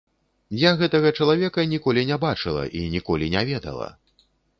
[0.59, 3.87] Я гэтага чалавека ніколі не бачыла і ніколі не ведала.